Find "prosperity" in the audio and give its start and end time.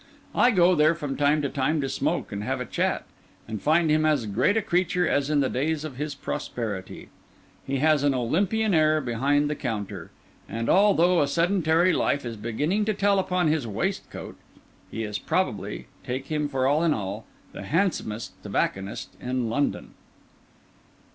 6.15-7.09